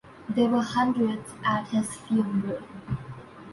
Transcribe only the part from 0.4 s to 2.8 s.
were hundreds at his funeral.